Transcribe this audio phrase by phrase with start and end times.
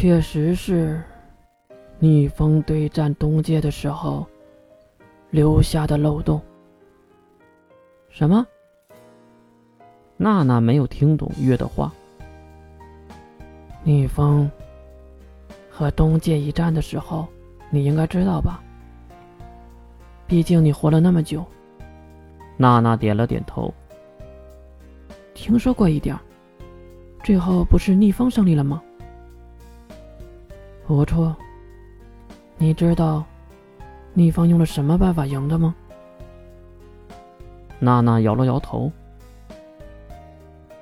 [0.00, 1.02] 确实是
[1.98, 4.24] 逆风对战东界的时候
[5.30, 6.40] 留下的漏洞。
[8.08, 8.46] 什么？
[10.16, 11.92] 娜娜没有听懂月的话。
[13.82, 14.48] 逆风
[15.68, 17.26] 和东界一战的时候，
[17.68, 18.62] 你应该知道吧？
[20.28, 21.44] 毕竟你活了那么久。
[22.56, 23.74] 娜娜点了点头。
[25.34, 26.16] 听说过一点
[27.24, 28.80] 最后不是逆风胜利了吗？
[30.88, 31.36] 不错。
[32.56, 33.22] 你知道
[34.14, 35.74] 逆方用了什么办法赢的吗？
[37.78, 38.90] 娜娜摇了摇头。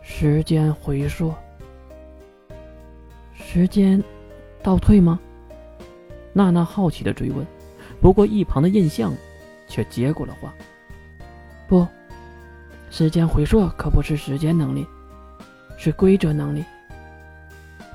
[0.00, 1.34] 时间回溯。
[3.34, 4.00] 时间
[4.62, 5.18] 倒退吗？
[6.32, 7.44] 娜娜好奇的追问。
[8.00, 9.12] 不过一旁的印象
[9.66, 10.54] 却接过了话。
[11.66, 11.84] 不。
[12.88, 14.86] 时间回溯可不是时间能力，
[15.76, 16.64] 是规则能力。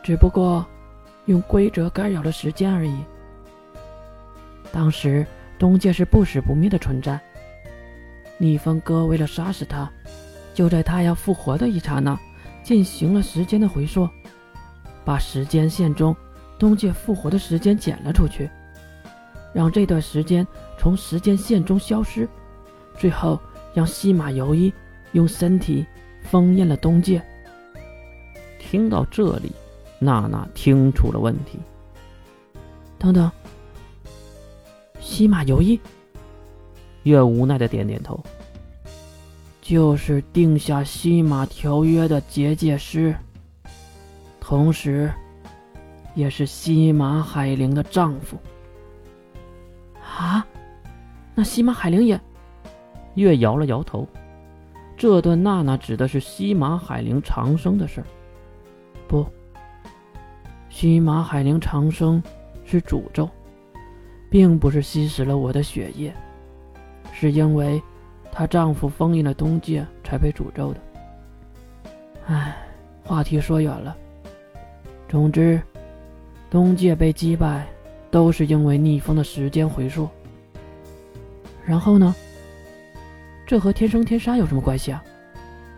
[0.03, 0.65] 只不过
[1.25, 2.95] 用规则干扰了时间而已。
[4.71, 5.25] 当时
[5.57, 7.19] 东界是不死不灭的存在，
[8.37, 9.91] 逆风哥为了杀死他，
[10.53, 12.19] 就在他要复活的一刹那，
[12.63, 14.09] 进行了时间的回溯，
[15.05, 16.15] 把时间线中
[16.57, 18.49] 东界复活的时间剪了出去，
[19.53, 20.45] 让这段时间
[20.77, 22.27] 从时间线中消失，
[22.97, 23.39] 最后
[23.73, 24.73] 让西马游一。
[25.13, 25.85] 用身体
[26.23, 27.21] 封印了东界。
[28.57, 29.51] 听到这里，
[30.03, 31.59] 娜娜听出了问题。
[32.99, 33.31] 等等，
[34.99, 35.79] 西马游一，
[37.03, 38.21] 月无奈的点点头。
[39.61, 43.15] 就是定下西马条约的结界师，
[44.39, 45.09] 同时，
[46.15, 48.37] 也是西马海灵的丈夫。
[50.01, 50.45] 啊，
[51.33, 52.19] 那西马海灵也？
[53.15, 54.07] 月摇了摇头。
[54.97, 58.07] 这段娜娜指的是西马海灵长生的事儿，
[59.07, 59.25] 不，
[60.83, 62.21] 西马海灵长生
[62.65, 63.29] 是诅咒，
[64.29, 66.13] 并不是吸食了我的血液，
[67.13, 67.81] 是因为
[68.33, 70.81] 她丈夫封印了东界才被诅咒的。
[72.25, 72.57] 唉，
[73.01, 73.95] 话题说远了。
[75.07, 75.61] 总之，
[76.49, 77.65] 东界被击败，
[78.11, 80.09] 都是因为逆风的时间回溯。
[81.65, 82.13] 然后呢？
[83.47, 85.01] 这和天生天杀有什么关系啊？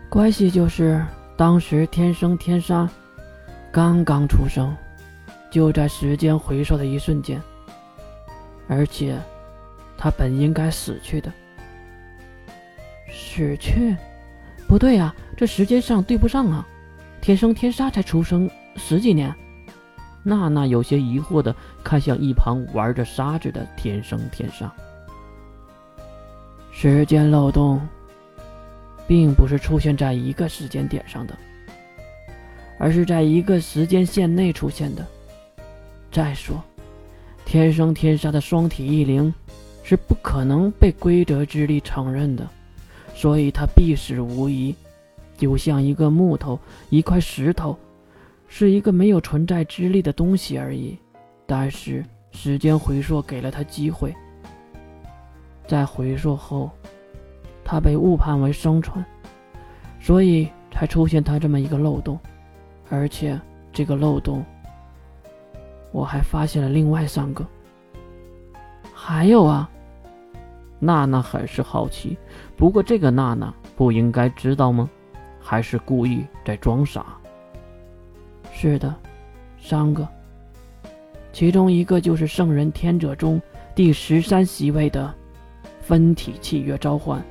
[0.08, 1.00] 关系就是
[1.36, 2.90] 当时天生天杀
[3.70, 4.76] 刚刚出生，
[5.50, 7.40] 就在时间回溯的一瞬间，
[8.68, 9.18] 而且
[9.96, 11.32] 他本应该死去的。
[13.10, 13.96] 死去？
[14.68, 16.66] 不对啊，这时间上对不上啊！
[17.20, 19.34] 天生天杀才出生十几年。
[20.22, 21.54] 娜娜有些疑惑的
[21.84, 24.72] 看向一旁玩着沙子的天生天杀。
[26.72, 27.80] 时间漏洞，
[29.06, 31.38] 并不是出现在一个时间点上的，
[32.78, 35.06] 而是在一个时间线内出现的。
[36.16, 36.64] 再说，
[37.44, 39.34] 天生天杀的双体异灵
[39.82, 42.48] 是不可能被规则之力承认的，
[43.14, 44.74] 所以他必死无疑，
[45.36, 47.76] 就像一个木头、一块石头，
[48.48, 50.96] 是一个没有存在之力的东西而已。
[51.44, 54.10] 但是时间回溯给了他机会。
[55.66, 56.70] 在回溯后，
[57.62, 59.04] 他被误判为生存，
[60.00, 62.18] 所以才出现他这么一个漏洞。
[62.88, 63.38] 而且
[63.70, 64.42] 这个漏洞，
[65.96, 67.42] 我还发现了另外三个。
[68.92, 69.66] 还有啊，
[70.78, 72.18] 娜娜很是好奇。
[72.54, 74.90] 不过这个娜娜不应该知道吗？
[75.40, 77.16] 还是故意在装傻？
[78.52, 78.94] 是的，
[79.58, 80.06] 三个。
[81.32, 83.40] 其中一个就是圣人天者中
[83.74, 85.14] 第十三席位的。
[85.80, 87.24] 分体契约召唤，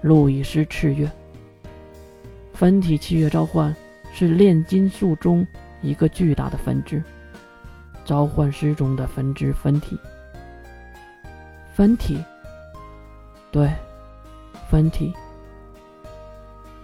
[0.00, 1.10] 路易斯赤月。
[2.52, 3.74] 分体契约召唤
[4.12, 5.44] 是炼金术中
[5.82, 7.02] 一个巨大的分支，
[8.06, 9.98] 召唤师中的分支分体。
[11.74, 12.24] 分体，
[13.50, 13.70] 对，
[14.70, 15.12] 分体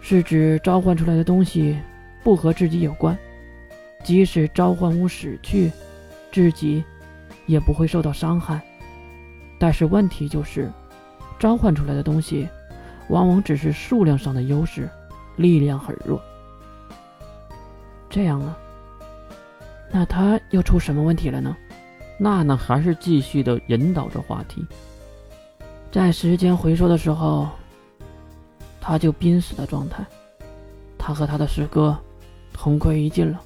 [0.02, 1.78] 是指召唤出来的东西
[2.22, 3.16] 不和自己有关，
[4.04, 5.72] 即使召唤物死去，
[6.30, 6.84] 自己
[7.46, 8.60] 也不会受到伤害。
[9.58, 10.70] 但是问题就是。
[11.38, 12.48] 召唤出来的东西，
[13.08, 14.88] 往往只是数量上的优势，
[15.34, 16.22] 力量很弱。
[18.08, 18.56] 这样啊，
[19.92, 21.56] 那他又出什么问题了呢？
[22.18, 24.66] 娜娜还是继续的引导着话题。
[25.90, 27.46] 在时间回溯的时候，
[28.80, 30.04] 他就濒死的状态，
[30.96, 31.96] 他和他的师哥
[32.52, 33.40] 同归于尽了。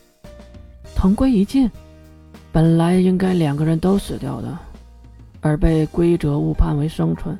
[0.95, 1.71] 同归于尽，
[2.53, 4.57] 本来应该两个人都死掉的，
[5.41, 7.37] 而被规则误判为生存。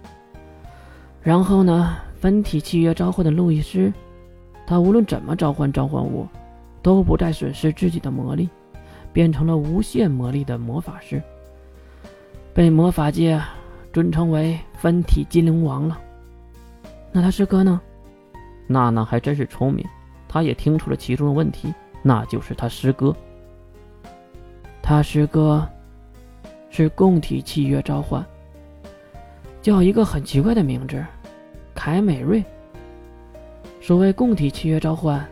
[1.23, 1.97] 然后呢？
[2.19, 3.93] 分体契约召唤的路易斯，
[4.67, 6.27] 他无论怎么召唤召唤物，
[6.83, 8.49] 都不再损失自己的魔力，
[9.17, 11.23] 变成了无限魔力的魔法师，
[12.53, 13.41] 被魔法界
[13.91, 15.99] 尊称为分体精灵王了。
[17.13, 17.81] 那他师哥呢？
[18.67, 19.83] 娜娜还真是聪明，
[20.29, 21.73] 她也听出了其中的问题，
[22.03, 23.17] 那就是他师哥。
[24.83, 25.67] 他师哥
[26.69, 28.23] 是共体契约召唤，
[29.63, 31.03] 叫一个很奇怪的名字，
[31.75, 32.45] 凯美瑞。
[33.81, 35.27] 所谓共体契约召唤，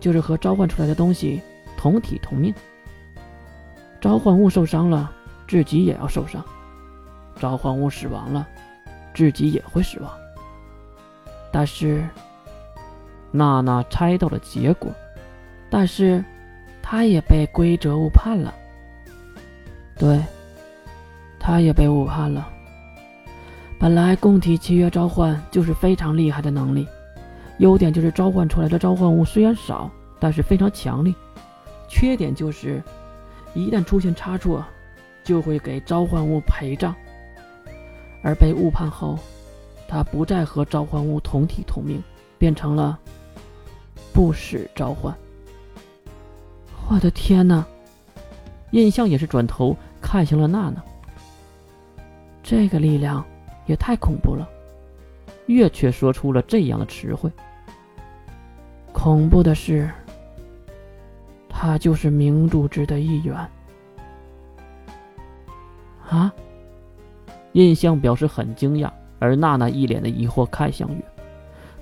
[0.00, 1.42] 就是和召唤出来的东西
[1.76, 2.54] 同体同命。
[4.08, 5.12] 召唤物受伤了，
[5.46, 6.40] 自己也要受伤；
[7.38, 8.48] 召唤物死亡了，
[9.12, 10.10] 自己也会死亡。
[11.52, 12.08] 但是，
[13.30, 14.90] 娜娜猜到了结果，
[15.68, 16.24] 但是，
[16.80, 18.54] 她也被规则误判了。
[19.98, 20.24] 对，
[21.38, 22.48] 她也被误判了。
[23.78, 26.88] 本来共体契约召唤就是非常厉害的能力，
[27.58, 31.12] 优点就是召唤出来的召唤物虽然少，但是非常强力；
[31.88, 32.82] 缺点就是。
[33.54, 34.64] 一旦出现差错，
[35.24, 36.94] 就会给召唤物陪葬。
[38.22, 39.18] 而被误判后，
[39.86, 42.02] 他不再和召唤物同体同命，
[42.36, 42.98] 变成了
[44.12, 45.14] 不死召唤。
[46.88, 47.64] 我的天哪！
[48.72, 50.82] 印象也是转头看向了娜娜。
[52.42, 53.24] 这个力量
[53.66, 54.48] 也太恐怖了。
[55.46, 57.30] 月却说出了这样的词汇。
[58.92, 59.90] 恐怖的是。
[61.60, 63.36] 他就是明主之的一员。
[66.08, 66.32] 啊！
[67.50, 68.88] 印象表示很惊讶，
[69.18, 71.02] 而娜娜一脸的疑惑看向月，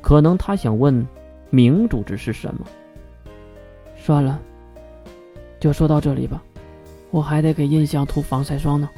[0.00, 1.06] 可能他想问
[1.50, 2.64] 明主之是什么。
[3.98, 4.40] 算了，
[5.60, 6.42] 就说到这里吧，
[7.10, 8.88] 我还得给印象涂防晒霜呢。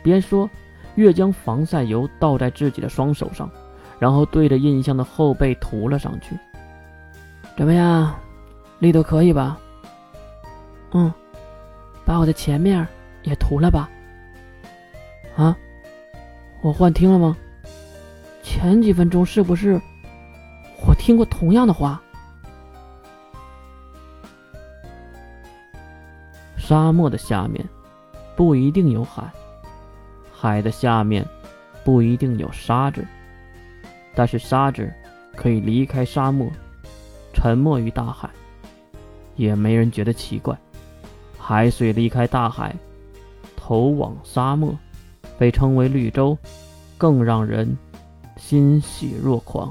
[0.00, 0.48] 边说，
[0.94, 3.50] 月将防晒油倒在自己的双手上，
[3.98, 6.38] 然后对着印象的后背涂了上去。
[7.56, 8.14] 怎么样，
[8.78, 9.58] 力度可以吧？
[10.94, 11.12] 嗯，
[12.04, 12.86] 把我的前面
[13.24, 13.90] 也涂了吧。
[15.36, 15.56] 啊，
[16.62, 17.36] 我幻听了吗？
[18.42, 19.80] 前几分钟是不是
[20.86, 22.00] 我听过同样的话？
[26.56, 27.62] 沙漠的下面
[28.36, 29.28] 不一定有海，
[30.32, 31.26] 海的下面
[31.82, 33.04] 不一定有沙子，
[34.14, 34.90] 但是沙子
[35.34, 36.48] 可以离开沙漠，
[37.32, 38.30] 沉没于大海，
[39.34, 40.56] 也没人觉得奇怪。
[41.46, 42.74] 海水离开大海，
[43.54, 44.74] 投往沙漠，
[45.36, 46.38] 被称为绿洲，
[46.96, 47.76] 更让人
[48.38, 49.70] 欣喜若狂。